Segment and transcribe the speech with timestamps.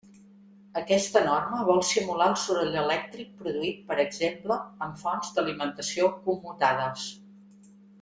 [0.79, 7.11] Aquesta norma vol simular el soroll elèctric produït per exemple en fonts d'alimentació commutades.